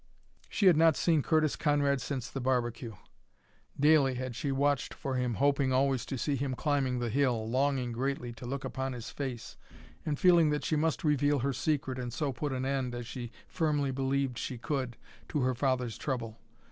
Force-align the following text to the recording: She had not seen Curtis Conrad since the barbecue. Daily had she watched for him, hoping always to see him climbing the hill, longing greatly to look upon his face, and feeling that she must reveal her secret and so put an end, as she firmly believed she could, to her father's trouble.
She 0.49 0.65
had 0.65 0.77
not 0.77 0.95
seen 0.95 1.21
Curtis 1.21 1.55
Conrad 1.55 2.01
since 2.01 2.27
the 2.27 2.41
barbecue. 2.41 2.95
Daily 3.79 4.15
had 4.15 4.35
she 4.35 4.51
watched 4.51 4.95
for 4.95 5.13
him, 5.15 5.35
hoping 5.35 5.71
always 5.71 6.07
to 6.07 6.17
see 6.17 6.35
him 6.35 6.55
climbing 6.55 6.97
the 6.97 7.11
hill, 7.11 7.47
longing 7.47 7.91
greatly 7.91 8.33
to 8.33 8.47
look 8.47 8.65
upon 8.65 8.93
his 8.93 9.11
face, 9.11 9.57
and 10.03 10.17
feeling 10.17 10.49
that 10.49 10.65
she 10.65 10.75
must 10.75 11.03
reveal 11.03 11.37
her 11.37 11.53
secret 11.53 11.99
and 11.99 12.11
so 12.11 12.31
put 12.33 12.51
an 12.51 12.65
end, 12.65 12.95
as 12.95 13.05
she 13.05 13.31
firmly 13.47 13.91
believed 13.91 14.39
she 14.39 14.57
could, 14.57 14.97
to 15.29 15.41
her 15.41 15.53
father's 15.53 15.99
trouble. 15.99 16.39